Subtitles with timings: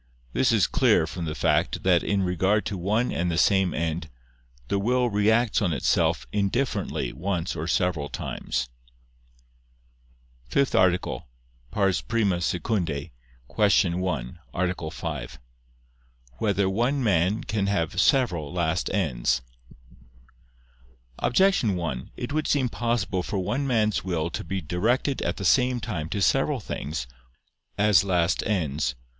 [0.33, 4.09] This is clear from the fact that in regard to one and the same end,
[4.67, 8.67] the will reacts on itself indifferently once or several times.________________________
[10.51, 11.21] FIFTH ARTICLE [I II,
[12.01, 13.95] Q.
[13.97, 14.75] 1, Art.
[14.93, 15.39] 5]
[16.39, 19.43] Whether One Man Can Have Several Last Ends?
[21.19, 25.45] Objection 1: It would seem possible for one man's will to be directed at the
[25.45, 27.05] same time to several things,
[27.77, 28.95] as last ends.